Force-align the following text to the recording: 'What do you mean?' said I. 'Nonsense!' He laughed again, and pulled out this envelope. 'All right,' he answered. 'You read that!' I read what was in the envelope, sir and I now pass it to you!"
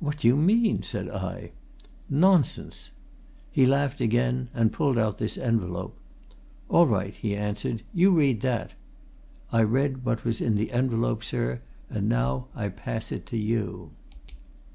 'What 0.00 0.20
do 0.20 0.26
you 0.28 0.34
mean?' 0.38 0.82
said 0.82 1.10
I. 1.10 1.50
'Nonsense!' 2.08 2.92
He 3.52 3.66
laughed 3.66 4.00
again, 4.00 4.48
and 4.54 4.72
pulled 4.72 4.96
out 4.96 5.18
this 5.18 5.36
envelope. 5.36 5.94
'All 6.70 6.86
right,' 6.86 7.14
he 7.14 7.36
answered. 7.36 7.82
'You 7.92 8.12
read 8.16 8.40
that!' 8.40 8.72
I 9.52 9.62
read 9.62 10.06
what 10.06 10.24
was 10.24 10.40
in 10.40 10.54
the 10.56 10.72
envelope, 10.72 11.22
sir 11.22 11.60
and 11.90 12.10
I 12.10 12.16
now 12.16 12.48
pass 12.78 13.12
it 13.12 13.26
to 13.26 13.36
you!" 13.36 13.90